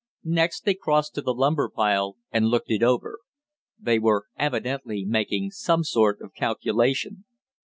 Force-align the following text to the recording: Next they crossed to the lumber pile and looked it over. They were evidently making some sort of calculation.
Next 0.25 0.65
they 0.65 0.73
crossed 0.73 1.13
to 1.13 1.21
the 1.21 1.31
lumber 1.31 1.69
pile 1.69 2.17
and 2.31 2.47
looked 2.47 2.71
it 2.71 2.81
over. 2.81 3.19
They 3.79 3.99
were 3.99 4.25
evidently 4.35 5.05
making 5.05 5.51
some 5.51 5.83
sort 5.83 6.21
of 6.21 6.33
calculation. 6.33 7.25